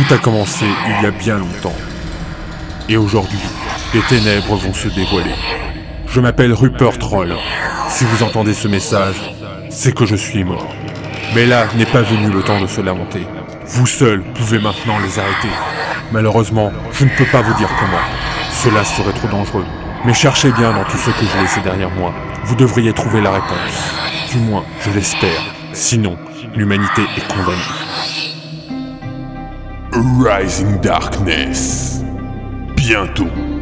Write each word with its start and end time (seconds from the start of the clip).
Tout 0.00 0.14
a 0.14 0.18
commencé 0.18 0.64
il 0.86 1.04
y 1.04 1.06
a 1.06 1.10
bien 1.10 1.36
longtemps. 1.36 1.74
Et 2.88 2.96
aujourd'hui, 2.96 3.38
les 3.92 4.00
ténèbres 4.00 4.56
vont 4.56 4.72
se 4.72 4.88
dévoiler. 4.88 5.34
Je 6.06 6.20
m'appelle 6.20 6.54
Rupert 6.54 6.96
Troll. 6.98 7.36
Si 7.90 8.04
vous 8.04 8.22
entendez 8.22 8.54
ce 8.54 8.66
message, 8.66 9.16
c'est 9.68 9.94
que 9.94 10.06
je 10.06 10.16
suis 10.16 10.42
mort. 10.42 10.74
Mais 11.34 11.44
là 11.44 11.66
n'est 11.76 11.84
pas 11.84 12.00
venu 12.00 12.30
le 12.30 12.42
temps 12.42 12.62
de 12.62 12.66
se 12.66 12.80
lamenter. 12.80 13.26
Vous 13.66 13.86
seul 13.86 14.22
pouvez 14.22 14.58
maintenant 14.58 14.98
les 15.00 15.18
arrêter. 15.18 15.54
Malheureusement, 16.12 16.72
je 16.92 17.04
ne 17.04 17.10
peux 17.10 17.26
pas 17.26 17.42
vous 17.42 17.54
dire 17.58 17.68
comment. 17.78 18.02
Cela 18.62 18.84
serait 18.84 19.12
trop 19.12 19.28
dangereux. 19.28 19.66
Mais 20.06 20.14
cherchez 20.14 20.50
bien 20.52 20.72
dans 20.72 20.84
tout 20.84 20.96
ce 20.96 21.10
que 21.10 21.26
j'ai 21.30 21.42
laissé 21.42 21.60
derrière 21.60 21.90
moi. 21.90 22.14
Vous 22.44 22.56
devriez 22.56 22.94
trouver 22.94 23.20
la 23.20 23.32
réponse. 23.32 23.92
Du 24.30 24.38
moins, 24.38 24.64
je 24.82 24.90
l'espère. 24.92 25.42
Sinon, 25.74 26.16
l'humanité 26.54 27.02
est 27.18 27.28
condamnée. 27.28 28.29
Rising 30.00 30.80
Darkness. 30.80 32.02
Bientôt. 32.74 33.59